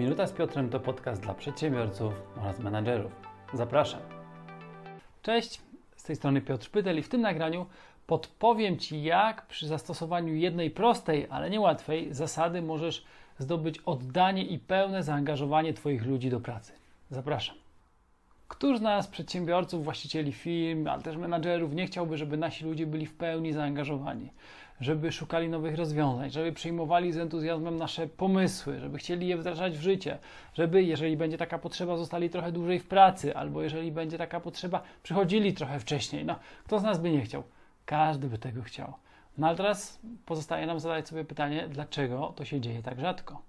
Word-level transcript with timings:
Minuta 0.00 0.26
z 0.26 0.32
Piotrem 0.32 0.70
to 0.70 0.80
podcast 0.80 1.22
dla 1.22 1.34
przedsiębiorców 1.34 2.14
oraz 2.36 2.58
menadżerów. 2.58 3.12
Zapraszam. 3.52 4.00
Cześć, 5.22 5.60
z 5.96 6.02
tej 6.02 6.16
strony 6.16 6.40
Piotr 6.40 6.70
Pytel 6.70 6.98
i 6.98 7.02
w 7.02 7.08
tym 7.08 7.20
nagraniu 7.20 7.66
podpowiem 8.06 8.78
Ci, 8.78 9.02
jak 9.02 9.46
przy 9.46 9.68
zastosowaniu 9.68 10.34
jednej 10.34 10.70
prostej, 10.70 11.26
ale 11.30 11.50
niełatwej 11.50 12.14
zasady 12.14 12.62
możesz 12.62 13.04
zdobyć 13.38 13.78
oddanie 13.78 14.44
i 14.44 14.58
pełne 14.58 15.02
zaangażowanie 15.02 15.74
Twoich 15.74 16.06
ludzi 16.06 16.30
do 16.30 16.40
pracy. 16.40 16.72
Zapraszam. 17.10 17.59
Któż 18.50 18.78
z 18.78 18.80
nas, 18.80 19.06
przedsiębiorców, 19.06 19.84
właścicieli 19.84 20.32
firm, 20.32 20.88
ale 20.88 21.02
też 21.02 21.16
menadżerów, 21.16 21.74
nie 21.74 21.86
chciałby, 21.86 22.16
żeby 22.16 22.36
nasi 22.36 22.64
ludzie 22.64 22.86
byli 22.86 23.06
w 23.06 23.14
pełni 23.14 23.52
zaangażowani, 23.52 24.32
żeby 24.80 25.12
szukali 25.12 25.48
nowych 25.48 25.76
rozwiązań, 25.76 26.30
żeby 26.30 26.52
przyjmowali 26.52 27.12
z 27.12 27.16
entuzjazmem 27.16 27.76
nasze 27.76 28.06
pomysły, 28.06 28.80
żeby 28.80 28.98
chcieli 28.98 29.28
je 29.28 29.36
wdrażać 29.36 29.78
w 29.78 29.80
życie, 29.80 30.18
żeby, 30.54 30.82
jeżeli 30.82 31.16
będzie 31.16 31.38
taka 31.38 31.58
potrzeba, 31.58 31.96
zostali 31.96 32.30
trochę 32.30 32.52
dłużej 32.52 32.78
w 32.78 32.86
pracy, 32.86 33.36
albo 33.36 33.62
jeżeli 33.62 33.92
będzie 33.92 34.18
taka 34.18 34.40
potrzeba, 34.40 34.82
przychodzili 35.02 35.54
trochę 35.54 35.80
wcześniej. 35.80 36.24
No, 36.24 36.38
kto 36.64 36.78
z 36.78 36.82
nas 36.82 37.00
by 37.00 37.10
nie 37.10 37.20
chciał? 37.20 37.42
Każdy 37.84 38.28
by 38.28 38.38
tego 38.38 38.62
chciał. 38.62 38.92
No 39.38 39.46
ale 39.46 39.56
teraz 39.56 40.00
pozostaje 40.26 40.66
nam 40.66 40.80
zadać 40.80 41.08
sobie 41.08 41.24
pytanie, 41.24 41.68
dlaczego 41.68 42.32
to 42.36 42.44
się 42.44 42.60
dzieje 42.60 42.82
tak 42.82 43.00
rzadko? 43.00 43.42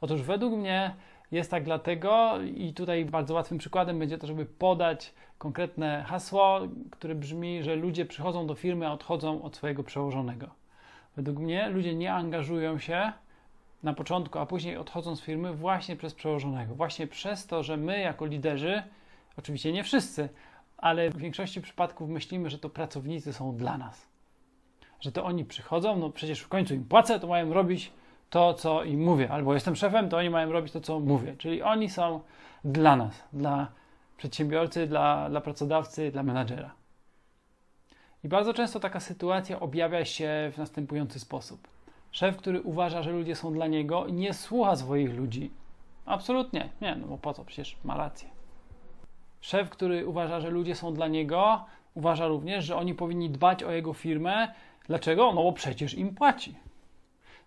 Otóż 0.00 0.22
według 0.22 0.52
mnie 0.54 0.94
jest 1.32 1.50
tak 1.50 1.64
dlatego, 1.64 2.40
i 2.56 2.74
tutaj 2.74 3.04
bardzo 3.04 3.34
łatwym 3.34 3.58
przykładem 3.58 3.98
będzie 3.98 4.18
to, 4.18 4.26
żeby 4.26 4.46
podać 4.46 5.14
konkretne 5.38 6.04
hasło, 6.08 6.60
które 6.90 7.14
brzmi, 7.14 7.62
że 7.62 7.76
ludzie 7.76 8.06
przychodzą 8.06 8.46
do 8.46 8.54
firmy, 8.54 8.86
a 8.86 8.92
odchodzą 8.92 9.42
od 9.42 9.56
swojego 9.56 9.84
przełożonego. 9.84 10.50
Według 11.16 11.38
mnie 11.38 11.68
ludzie 11.68 11.94
nie 11.94 12.12
angażują 12.12 12.78
się 12.78 13.12
na 13.82 13.92
początku, 13.92 14.38
a 14.38 14.46
później 14.46 14.76
odchodzą 14.76 15.16
z 15.16 15.22
firmy 15.22 15.54
właśnie 15.54 15.96
przez 15.96 16.14
przełożonego. 16.14 16.74
Właśnie 16.74 17.06
przez 17.06 17.46
to, 17.46 17.62
że 17.62 17.76
my 17.76 18.00
jako 18.00 18.26
liderzy, 18.26 18.82
oczywiście 19.36 19.72
nie 19.72 19.84
wszyscy, 19.84 20.28
ale 20.78 21.10
w 21.10 21.16
większości 21.16 21.60
przypadków 21.60 22.08
myślimy, 22.08 22.50
że 22.50 22.58
to 22.58 22.70
pracownicy 22.70 23.32
są 23.32 23.56
dla 23.56 23.78
nas. 23.78 24.08
Że 25.00 25.12
to 25.12 25.24
oni 25.24 25.44
przychodzą, 25.44 25.98
no 25.98 26.10
przecież 26.10 26.40
w 26.40 26.48
końcu 26.48 26.74
im 26.74 26.84
płacę, 26.84 27.20
to 27.20 27.26
mają 27.26 27.52
robić 27.52 27.92
to, 28.30 28.54
co 28.54 28.84
im 28.84 29.04
mówię, 29.04 29.30
albo 29.30 29.54
jestem 29.54 29.76
szefem, 29.76 30.08
to 30.08 30.16
oni 30.16 30.30
mają 30.30 30.52
robić 30.52 30.72
to, 30.72 30.80
co 30.80 31.00
mówię. 31.00 31.34
Czyli 31.38 31.62
oni 31.62 31.90
są 31.90 32.20
dla 32.64 32.96
nas, 32.96 33.24
dla 33.32 33.68
przedsiębiorcy, 34.16 34.86
dla, 34.86 35.30
dla 35.30 35.40
pracodawcy, 35.40 36.10
dla 36.10 36.22
menadżera. 36.22 36.70
I 38.24 38.28
bardzo 38.28 38.54
często 38.54 38.80
taka 38.80 39.00
sytuacja 39.00 39.60
objawia 39.60 40.04
się 40.04 40.50
w 40.54 40.58
następujący 40.58 41.20
sposób. 41.20 41.68
Szef, 42.12 42.36
który 42.36 42.62
uważa, 42.62 43.02
że 43.02 43.10
ludzie 43.10 43.36
są 43.36 43.52
dla 43.52 43.66
niego, 43.66 44.06
nie 44.08 44.34
słucha 44.34 44.76
swoich 44.76 45.14
ludzi. 45.14 45.50
Absolutnie. 46.06 46.68
Nie, 46.80 46.96
no 46.96 47.06
bo 47.06 47.18
po 47.18 47.34
co? 47.34 47.44
Przecież 47.44 47.76
ma 47.84 47.96
rację. 47.96 48.28
Szef, 49.40 49.70
który 49.70 50.06
uważa, 50.06 50.40
że 50.40 50.50
ludzie 50.50 50.74
są 50.74 50.94
dla 50.94 51.08
niego, 51.08 51.64
uważa 51.94 52.26
również, 52.26 52.64
że 52.64 52.76
oni 52.76 52.94
powinni 52.94 53.30
dbać 53.30 53.62
o 53.62 53.70
jego 53.70 53.92
firmę. 53.92 54.54
Dlaczego? 54.86 55.32
No 55.32 55.42
bo 55.42 55.52
przecież 55.52 55.94
im 55.94 56.14
płaci. 56.14 56.54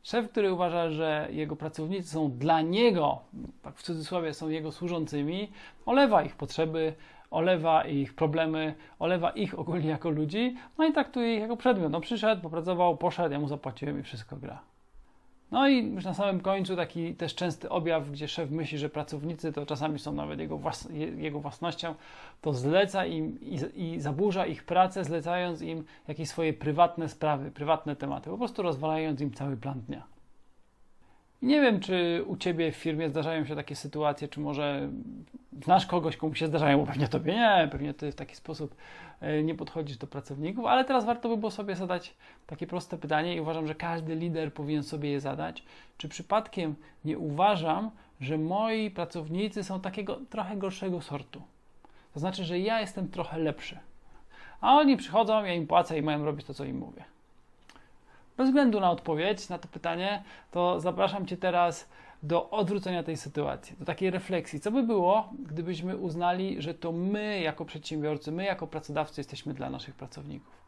Szef, 0.03 0.29
który 0.29 0.53
uważa, 0.53 0.89
że 0.89 1.27
jego 1.31 1.55
pracownicy 1.55 2.09
są 2.09 2.31
dla 2.31 2.61
niego, 2.61 3.21
tak 3.61 3.75
w 3.75 3.83
cudzysłowie 3.83 4.33
są 4.33 4.49
jego 4.49 4.71
służącymi, 4.71 5.51
olewa 5.85 6.23
ich 6.23 6.35
potrzeby, 6.35 6.93
olewa 7.31 7.85
ich 7.85 8.13
problemy, 8.13 8.75
olewa 8.99 9.29
ich 9.29 9.59
ogólnie 9.59 9.89
jako 9.89 10.09
ludzi, 10.09 10.55
no 10.77 10.85
i 10.85 10.93
traktuje 10.93 11.33
ich 11.35 11.41
jako 11.41 11.57
przedmiot. 11.57 11.91
No 11.91 12.01
przyszedł, 12.01 12.41
popracował, 12.41 12.97
poszedł, 12.97 13.33
ja 13.33 13.39
mu 13.39 13.47
zapłaciłem 13.47 13.99
i 13.99 14.03
wszystko 14.03 14.35
gra. 14.35 14.72
No 15.53 15.67
i 15.67 15.93
już 15.93 16.05
na 16.05 16.13
samym 16.13 16.41
końcu 16.41 16.75
taki 16.75 17.15
też 17.15 17.35
częsty 17.35 17.69
objaw, 17.69 18.11
gdzie 18.11 18.27
szef 18.27 18.51
myśli, 18.51 18.77
że 18.77 18.89
pracownicy 18.89 19.53
to 19.53 19.65
czasami 19.65 19.99
są 19.99 20.13
nawet 20.13 20.39
jego, 20.39 20.57
włas 20.57 20.89
jego 21.17 21.39
własnością, 21.39 21.95
to 22.41 22.53
zleca 22.53 23.05
im 23.05 23.39
i, 23.41 23.59
i, 23.75 24.01
zaburza 24.01 24.45
ich 24.45 24.63
pracę, 24.63 25.03
zlecając 25.03 25.61
im 25.61 25.83
jakieś 26.07 26.29
swoje 26.29 26.53
prywatne 26.53 27.09
sprawy, 27.09 27.51
prywatne 27.51 27.95
tematy, 27.95 28.29
po 28.29 28.37
prostu 28.37 28.61
rozwalając 28.61 29.21
im 29.21 29.31
cały 29.31 29.57
plan 29.57 29.81
dnia. 29.81 30.12
Nie 31.43 31.61
wiem, 31.61 31.79
czy 31.79 32.23
u 32.27 32.37
Ciebie 32.37 32.71
w 32.71 32.75
firmie 32.75 33.09
zdarzają 33.09 33.45
się 33.45 33.55
takie 33.55 33.75
sytuacje, 33.75 34.27
czy 34.27 34.39
może 34.39 34.89
znasz 35.63 35.85
kogoś, 35.85 36.17
komu 36.17 36.35
się 36.35 36.47
zdarzają, 36.47 36.77
bo 36.79 36.85
pewnie 36.85 37.07
Tobie 37.07 37.33
nie, 37.33 37.67
pewnie 37.71 37.93
Ty 37.93 38.11
w 38.11 38.15
taki 38.15 38.35
sposób 38.35 38.75
e, 39.21 39.43
nie 39.43 39.55
podchodzisz 39.55 39.97
do 39.97 40.07
pracowników, 40.07 40.65
ale 40.65 40.85
teraz 40.85 41.05
warto 41.05 41.29
by 41.29 41.37
było 41.37 41.51
sobie 41.51 41.75
zadać 41.75 42.13
takie 42.47 42.67
proste 42.67 42.97
pytanie 42.97 43.35
i 43.35 43.39
uważam, 43.39 43.67
że 43.67 43.75
każdy 43.75 44.15
lider 44.15 44.53
powinien 44.53 44.83
sobie 44.83 45.09
je 45.09 45.19
zadać. 45.19 45.63
Czy 45.97 46.09
przypadkiem 46.09 46.75
nie 47.05 47.17
uważam, 47.17 47.91
że 48.21 48.37
moi 48.37 48.91
pracownicy 48.91 49.63
są 49.63 49.81
takiego 49.81 50.19
trochę 50.29 50.57
gorszego 50.57 51.01
sortu? 51.01 51.41
To 52.13 52.19
znaczy, 52.19 52.43
że 52.43 52.59
ja 52.59 52.81
jestem 52.81 53.09
trochę 53.09 53.39
lepszy. 53.39 53.79
A 54.61 54.75
oni 54.75 54.97
przychodzą, 54.97 55.43
ja 55.43 55.53
im 55.53 55.67
płacę 55.67 55.97
i 55.97 56.01
mają 56.01 56.25
robić 56.25 56.47
to, 56.47 56.53
co 56.53 56.65
im 56.65 56.77
mówię. 56.77 57.03
Bez 58.37 58.47
względu 58.47 58.79
na 58.79 58.91
odpowiedź 58.91 59.49
na 59.49 59.57
to 59.57 59.67
pytanie, 59.67 60.23
to 60.51 60.79
zapraszam 60.79 61.25
Cię 61.25 61.37
teraz 61.37 61.89
do 62.23 62.49
odwrócenia 62.49 63.03
tej 63.03 63.17
sytuacji, 63.17 63.75
do 63.79 63.85
takiej 63.85 64.11
refleksji. 64.11 64.59
Co 64.59 64.71
by 64.71 64.83
było, 64.83 65.29
gdybyśmy 65.39 65.97
uznali, 65.97 66.61
że 66.61 66.73
to 66.73 66.91
my, 66.91 67.41
jako 67.41 67.65
przedsiębiorcy, 67.65 68.31
my, 68.31 68.43
jako 68.43 68.67
pracodawcy, 68.67 69.19
jesteśmy 69.19 69.53
dla 69.53 69.69
naszych 69.69 69.95
pracowników? 69.95 70.63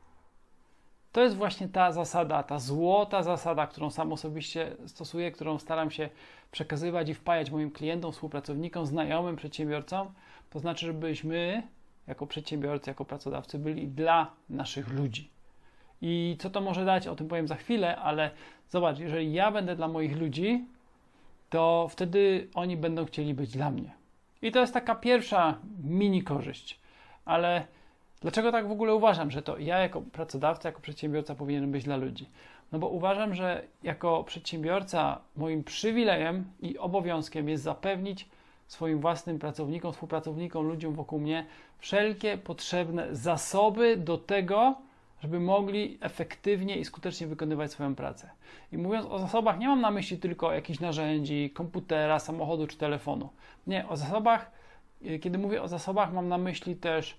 To 1.12 1.22
jest 1.22 1.36
właśnie 1.36 1.68
ta 1.70 1.92
zasada, 1.92 2.44
ta 2.44 2.59
złota 2.59 3.24
zasada, 3.24 3.68
którą 3.68 3.90
sam 3.90 4.14
osobiście 4.14 4.76
stosuję, 4.86 5.32
którą 5.32 5.59
staram 5.59 5.92
się 5.92 6.09
przekazywać 6.52 7.09
i 7.09 7.14
wpajać 7.14 7.52
moim 7.52 7.72
klientom, 7.72 8.12
współpracownikom, 8.12 8.86
znajomym, 8.86 9.36
przedsiębiorcom. 9.36 10.14
To 10.50 10.59
znaczy, 10.59 10.86
żebyśmy, 10.86 11.64
jako 12.08 12.28
przedsiębiorcy, 12.28 12.90
jako 12.90 13.06
pracodawcy, 13.06 13.59
byli 13.59 13.88
dla 13.88 14.32
naszych 14.50 14.94
ludzi. 14.94 15.34
I 16.02 16.36
co 16.40 16.50
to 16.50 16.62
może 16.62 16.86
dać, 16.86 17.08
o 17.08 17.16
tym 17.16 17.28
powiem 17.28 17.48
za 17.48 17.56
chwilę, 17.56 17.96
ale 17.96 18.32
zobacz, 18.70 19.00
jeżeli 19.00 19.34
ja 19.34 19.52
będę 19.52 19.76
dla 19.76 19.88
moich 19.88 20.18
ludzi, 20.18 20.66
to 21.50 21.88
wtedy 21.90 22.48
oni 22.54 22.78
będą 22.78 23.06
chcieli 23.06 23.34
być 23.34 23.52
dla 23.52 23.72
mnie. 23.72 23.92
I 24.42 24.52
to 24.52 24.60
jest 24.60 24.74
taka 24.74 24.96
pierwsza 24.96 25.58
mini 25.84 26.24
korzyść. 26.24 26.80
Ale 27.26 27.66
dlaczego 28.22 28.52
tak 28.52 28.68
w 28.68 28.72
ogóle 28.72 28.96
uważam, 28.96 29.32
że 29.32 29.42
to 29.42 29.58
ja 29.58 29.80
jako 29.80 30.02
pracodawca, 30.02 30.70
jako 30.70 30.82
przedsiębiorca 30.82 31.36
powinienem 31.36 31.72
być 31.72 31.84
dla 31.84 31.98
ludzi? 31.98 32.30
No 32.72 32.80
bo 32.80 32.88
uważam, 32.88 33.36
że 33.36 33.64
jako 33.84 34.24
przedsiębiorca 34.24 35.20
moim 35.36 35.64
przywilejem 35.64 36.46
i 36.62 36.78
obowiązkiem 36.78 37.50
jest 37.50 37.64
zapewnić 37.64 38.30
swoim 38.68 39.00
własnym 39.00 39.40
pracownikom, 39.40 39.94
współpracownikom, 39.94 40.68
ludziom 40.68 40.94
wokół 40.94 41.20
mnie 41.20 41.46
wszelkie 41.80 42.38
potrzebne 42.38 43.16
zasoby 43.16 43.98
do 43.98 44.18
tego, 44.18 44.76
żeby 45.25 45.40
mogli 45.40 45.97
efektywnie 46.02 46.78
i 46.78 46.86
skutecznie 46.86 47.28
wykonywać 47.28 47.72
swoją 47.72 47.96
pracę. 47.96 48.30
I 48.72 48.78
mówiąc 48.78 49.06
o 49.06 49.19
zasobach, 49.19 49.59
nie 49.59 49.68
mam 49.68 49.81
na 49.81 49.91
myśli 49.91 50.18
tylko 50.18 50.52
jakichś 50.52 50.80
narzędzi, 50.80 51.50
komputera, 51.53 52.19
samochodu 52.19 52.68
czy 52.68 52.78
telefonu. 52.78 53.30
Nie, 53.68 53.88
o 53.88 53.97
zasobach, 53.97 54.52
y, 55.06 55.19
kiedy 55.19 55.38
mówię 55.38 55.62
o 55.62 55.68
zasobach, 55.68 56.14
mam 56.14 56.28
na 56.28 56.38
myśli 56.38 56.75
też 56.75 57.18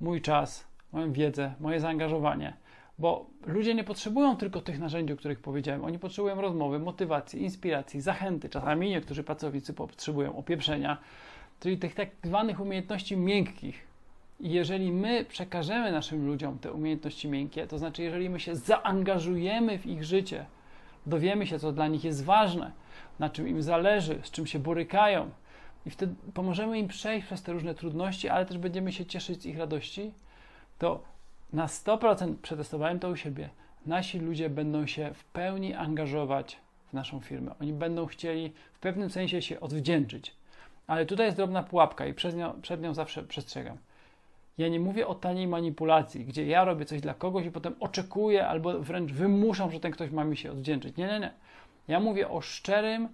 mój 0.00 0.20
czas, 0.20 0.66
moją 0.92 1.12
wiedzę, 1.12 1.54
moje 1.60 1.80
zaangażowanie. 1.80 2.56
Bo 2.98 3.26
ludzie 3.46 3.74
nie 3.74 3.84
potrzebują 3.84 4.36
tylko 4.36 4.60
tych 4.60 4.78
narzędzi, 4.78 5.12
o 5.12 5.16
których 5.16 5.40
powiedziałem. 5.40 5.84
Oni 5.84 5.98
potrzebują 5.98 6.40
rozmowy, 6.40 6.78
motywacji, 6.78 7.42
inspiracji, 7.42 8.00
zachęty. 8.00 8.48
Czasami 8.48 8.90
niektórzy 8.90 9.24
pracownicy 9.24 9.74
potrzebują 9.74 10.36
opieprzenia, 10.36 10.98
czyli 11.60 11.78
tych 11.78 11.94
tak 11.94 12.08
zwanych 12.24 12.60
umiejętności 12.60 13.16
miękkich, 13.16 13.85
jeżeli 14.40 14.92
my 14.92 15.24
przekażemy 15.24 15.92
naszym 15.92 16.26
ludziom 16.26 16.58
te 16.58 16.72
umiejętności 16.72 17.28
miękkie, 17.28 17.66
to 17.66 17.78
znaczy, 17.78 18.02
jeżeli 18.02 18.30
my 18.30 18.40
się 18.40 18.56
zaangażujemy 18.56 19.78
w 19.78 19.86
ich 19.86 20.04
życie, 20.04 20.46
dowiemy 21.06 21.46
się, 21.46 21.58
co 21.58 21.72
dla 21.72 21.88
nich 21.88 22.04
jest 22.04 22.24
ważne, 22.24 22.72
na 23.18 23.30
czym 23.30 23.48
im 23.48 23.62
zależy, 23.62 24.20
z 24.22 24.30
czym 24.30 24.46
się 24.46 24.58
borykają, 24.58 25.30
i 25.86 25.90
wtedy 25.90 26.14
pomożemy 26.34 26.78
im 26.78 26.88
przejść 26.88 27.26
przez 27.26 27.42
te 27.42 27.52
różne 27.52 27.74
trudności, 27.74 28.28
ale 28.28 28.46
też 28.46 28.58
będziemy 28.58 28.92
się 28.92 29.06
cieszyć 29.06 29.42
z 29.42 29.46
ich 29.46 29.58
radości, 29.58 30.12
to 30.78 31.02
na 31.52 31.66
100% 31.66 32.34
przetestowałem 32.42 32.98
to 32.98 33.08
u 33.08 33.16
siebie. 33.16 33.50
Nasi 33.86 34.18
ludzie 34.18 34.50
będą 34.50 34.86
się 34.86 35.14
w 35.14 35.24
pełni 35.24 35.74
angażować 35.74 36.60
w 36.90 36.92
naszą 36.92 37.20
firmę. 37.20 37.54
Oni 37.60 37.72
będą 37.72 38.06
chcieli 38.06 38.52
w 38.72 38.78
pewnym 38.78 39.10
sensie 39.10 39.42
się 39.42 39.60
odwdzięczyć. 39.60 40.36
Ale 40.86 41.06
tutaj 41.06 41.26
jest 41.26 41.36
drobna 41.36 41.62
pułapka 41.62 42.06
i 42.06 42.14
przed 42.14 42.36
nią, 42.36 42.62
przed 42.62 42.82
nią 42.82 42.94
zawsze 42.94 43.22
przestrzegam. 43.22 43.78
Ja 44.58 44.68
nie 44.68 44.80
mówię 44.80 45.06
o 45.06 45.14
taniej 45.14 45.48
manipulacji, 45.48 46.24
gdzie 46.24 46.46
ja 46.46 46.64
robię 46.64 46.84
coś 46.84 47.00
dla 47.00 47.14
kogoś 47.14 47.46
i 47.46 47.50
potem 47.50 47.74
oczekuję 47.80 48.46
albo 48.46 48.80
wręcz 48.80 49.12
wymuszam, 49.12 49.70
że 49.70 49.80
ten 49.80 49.92
ktoś 49.92 50.10
ma 50.10 50.24
mi 50.24 50.36
się 50.36 50.52
odwdzięczyć. 50.52 50.96
Nie, 50.96 51.06
nie, 51.06 51.20
nie. 51.20 51.32
Ja 51.88 52.00
mówię 52.00 52.28
o 52.28 52.40
szczerym 52.40 53.08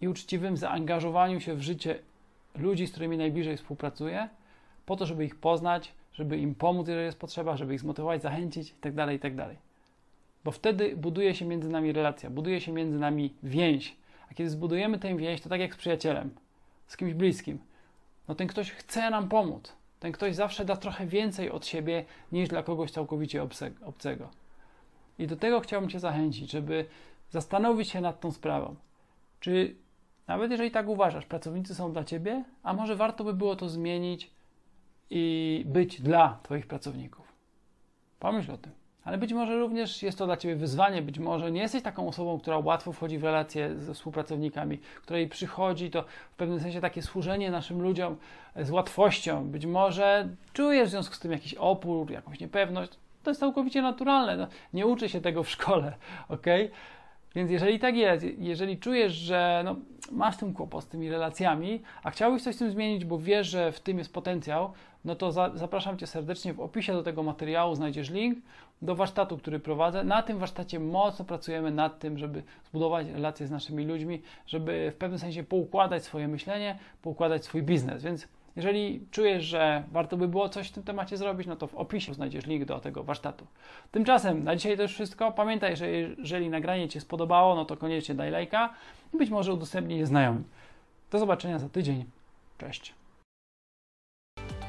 i 0.00 0.08
uczciwym 0.08 0.56
zaangażowaniu 0.56 1.40
się 1.40 1.54
w 1.54 1.62
życie 1.62 1.98
ludzi, 2.54 2.86
z 2.86 2.90
którymi 2.90 3.16
najbliżej 3.16 3.56
współpracuję, 3.56 4.28
po 4.86 4.96
to, 4.96 5.06
żeby 5.06 5.24
ich 5.24 5.36
poznać, 5.36 5.92
żeby 6.12 6.38
im 6.38 6.54
pomóc, 6.54 6.88
jeżeli 6.88 7.06
jest 7.06 7.18
potrzeba, 7.18 7.56
żeby 7.56 7.74
ich 7.74 7.80
zmotywować, 7.80 8.22
zachęcić 8.22 8.70
itd., 8.70 8.96
tak 8.96 9.12
itd. 9.12 9.46
Tak 9.46 9.56
Bo 10.44 10.50
wtedy 10.50 10.96
buduje 10.96 11.34
się 11.34 11.44
między 11.44 11.68
nami 11.68 11.92
relacja, 11.92 12.30
buduje 12.30 12.60
się 12.60 12.72
między 12.72 12.98
nami 12.98 13.34
więź, 13.42 13.96
A 14.30 14.34
kiedy 14.34 14.50
zbudujemy 14.50 14.98
tę 14.98 15.16
więź, 15.16 15.40
to 15.40 15.48
tak 15.48 15.60
jak 15.60 15.74
z 15.74 15.76
przyjacielem, 15.76 16.30
z 16.86 16.96
kimś 16.96 17.14
bliskim, 17.14 17.58
no 18.28 18.34
ten 18.34 18.46
ktoś 18.46 18.70
chce 18.70 19.10
nam 19.10 19.28
pomóc. 19.28 19.77
Ten 20.00 20.12
ktoś 20.12 20.34
zawsze 20.34 20.64
da 20.64 20.76
trochę 20.76 21.06
więcej 21.06 21.50
od 21.50 21.66
siebie 21.66 22.04
niż 22.32 22.48
dla 22.48 22.62
kogoś 22.62 22.90
całkowicie 22.90 23.42
obcego. 23.84 24.30
I 25.18 25.26
do 25.26 25.36
tego 25.36 25.60
chciałbym 25.60 25.90
Cię 25.90 26.00
zachęcić, 26.00 26.50
żeby 26.50 26.86
zastanowić 27.30 27.88
się 27.88 28.00
nad 28.00 28.20
tą 28.20 28.32
sprawą. 28.32 28.74
Czy 29.40 29.76
nawet 30.26 30.50
jeżeli 30.50 30.70
tak 30.70 30.88
uważasz, 30.88 31.26
pracownicy 31.26 31.74
są 31.74 31.92
dla 31.92 32.04
Ciebie, 32.04 32.44
a 32.62 32.72
może 32.72 32.96
warto 32.96 33.24
by 33.24 33.34
było 33.34 33.56
to 33.56 33.68
zmienić 33.68 34.30
i 35.10 35.64
być 35.66 36.00
dla 36.00 36.38
Twoich 36.42 36.66
pracowników. 36.66 37.32
Pomyśl 38.20 38.52
o 38.52 38.58
tym. 38.58 38.72
Ale 39.08 39.18
być 39.18 39.32
może 39.32 39.58
również 39.58 40.02
jest 40.02 40.18
to 40.18 40.26
dla 40.26 40.36
Ciebie 40.36 40.56
wyzwanie, 40.56 41.02
być 41.02 41.18
może 41.18 41.52
nie 41.52 41.60
jesteś 41.60 41.82
taką 41.82 42.08
osobą, 42.08 42.38
która 42.40 42.58
łatwo 42.58 42.92
wchodzi 42.92 43.18
w 43.18 43.24
relacje 43.24 43.76
ze 43.76 43.94
współpracownikami, 43.94 44.78
której 44.78 45.28
przychodzi 45.28 45.90
to 45.90 46.04
w 46.30 46.36
pewnym 46.36 46.60
sensie 46.60 46.80
takie 46.80 47.02
służenie 47.02 47.50
naszym 47.50 47.82
ludziom 47.82 48.16
z 48.56 48.70
łatwością. 48.70 49.50
Być 49.50 49.66
może 49.66 50.28
czujesz 50.52 50.88
w 50.88 50.90
związku 50.90 51.14
z 51.14 51.18
tym 51.18 51.32
jakiś 51.32 51.54
opór, 51.54 52.10
jakąś 52.10 52.40
niepewność. 52.40 52.92
To 53.22 53.30
jest 53.30 53.40
całkowicie 53.40 53.82
naturalne. 53.82 54.36
No, 54.36 54.46
nie 54.72 54.86
uczy 54.86 55.08
się 55.08 55.20
tego 55.20 55.42
w 55.42 55.50
szkole, 55.50 55.92
ok? 56.28 56.46
Więc 57.34 57.50
jeżeli 57.50 57.78
tak 57.78 57.96
jest, 57.96 58.26
jeżeli 58.38 58.78
czujesz, 58.78 59.12
że 59.12 59.62
no, 59.64 59.76
masz 60.12 60.36
tym 60.36 60.54
kłopot 60.54 60.84
z 60.84 60.86
tymi 60.86 61.10
relacjami, 61.10 61.82
a 62.02 62.10
chciałbyś 62.10 62.42
coś 62.42 62.54
z 62.54 62.58
tym 62.58 62.70
zmienić, 62.70 63.04
bo 63.04 63.18
wiesz, 63.18 63.46
że 63.46 63.72
w 63.72 63.80
tym 63.80 63.98
jest 63.98 64.12
potencjał, 64.12 64.72
no 65.04 65.14
to 65.14 65.32
za, 65.32 65.50
zapraszam 65.54 65.98
Cię 65.98 66.06
serdecznie. 66.06 66.54
W 66.54 66.60
opisie 66.60 66.92
do 66.92 67.02
tego 67.02 67.22
materiału 67.22 67.74
znajdziesz 67.74 68.10
link 68.10 68.38
do 68.82 68.94
warsztatu, 68.94 69.38
który 69.38 69.60
prowadzę. 69.60 70.04
Na 70.04 70.22
tym 70.22 70.38
warsztacie 70.38 70.80
mocno 70.80 71.24
pracujemy 71.24 71.70
nad 71.70 71.98
tym, 71.98 72.18
żeby 72.18 72.42
zbudować 72.64 73.06
relacje 73.08 73.46
z 73.46 73.50
naszymi 73.50 73.84
ludźmi, 73.84 74.22
żeby 74.46 74.92
w 74.94 74.96
pewnym 74.96 75.18
sensie 75.18 75.44
poukładać 75.44 76.04
swoje 76.04 76.28
myślenie, 76.28 76.78
poukładać 77.02 77.44
swój 77.44 77.62
biznes. 77.62 78.02
Więc 78.02 78.28
jeżeli 78.58 79.06
czujesz, 79.10 79.44
że 79.44 79.84
warto 79.92 80.16
by 80.16 80.28
było 80.28 80.48
coś 80.48 80.68
w 80.68 80.72
tym 80.72 80.82
temacie 80.82 81.16
zrobić, 81.16 81.46
no 81.46 81.56
to 81.56 81.66
w 81.66 81.74
opisie 81.74 82.14
znajdziesz 82.14 82.46
link 82.46 82.64
do 82.64 82.80
tego 82.80 83.04
warsztatu. 83.04 83.46
Tymczasem 83.90 84.44
na 84.44 84.56
dzisiaj 84.56 84.76
to 84.76 84.82
już 84.82 84.92
wszystko. 84.92 85.32
Pamiętaj, 85.32 85.76
że 85.76 85.90
jeżeli 85.90 86.50
nagranie 86.50 86.88
Ci 86.88 87.00
spodobało, 87.00 87.54
no 87.54 87.64
to 87.64 87.76
koniecznie 87.76 88.14
daj 88.14 88.30
lajka 88.30 88.74
i 89.14 89.18
być 89.18 89.30
może 89.30 89.52
udostępnij 89.52 89.98
je 89.98 90.06
znajomym. 90.06 90.44
Do 91.10 91.18
zobaczenia 91.18 91.58
za 91.58 91.68
tydzień. 91.68 92.04
Cześć. 92.58 92.94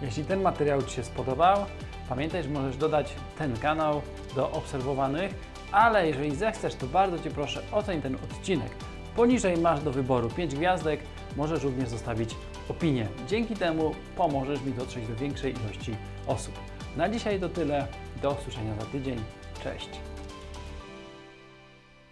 Jeśli 0.02 0.26
ten 0.26 0.42
materiał 0.42 0.82
Ci 0.82 0.96
się 0.96 1.04
spodobał, 1.04 1.66
pamiętaj, 2.10 2.44
że 2.44 2.50
możesz 2.50 2.78
dodać 2.78 3.16
ten 3.38 3.58
kanał 3.58 4.02
do 4.36 4.52
obserwowanych, 4.52 5.34
ale 5.72 6.08
jeżeli 6.08 6.36
zechcesz, 6.36 6.76
to 6.76 6.86
bardzo 6.88 7.20
Cię 7.20 7.32
proszę 7.32 7.62
oceń 7.72 8.02
ten 8.02 8.16
odcinek. 8.16 8.72
Poniżej 9.16 9.58
masz 9.58 9.84
do 9.84 9.92
wyboru 9.92 10.30
5 10.30 10.56
gwiazdek, 10.56 11.00
możesz 11.38 11.64
również 11.64 11.90
zostawić 11.90 12.36
opinię. 12.70 13.08
Dzięki 13.28 13.56
temu 13.56 13.96
pomożesz 14.16 14.62
mi 14.62 14.74
dotrzeć 14.74 15.08
do 15.08 15.16
większej 15.16 15.54
ilości 15.54 15.96
osób. 16.28 16.54
Na 16.98 17.10
dzisiaj 17.10 17.40
to 17.40 17.50
tyle. 17.50 17.88
Do 18.22 18.32
usłyszenia 18.32 18.76
za 18.80 18.86
tydzień. 18.86 19.20
Cześć. 19.64 19.90